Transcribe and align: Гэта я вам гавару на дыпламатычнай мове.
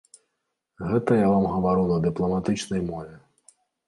Гэта 0.91 1.17
я 1.19 1.27
вам 1.33 1.45
гавару 1.55 1.83
на 1.91 1.97
дыпламатычнай 2.05 2.81
мове. 2.89 3.15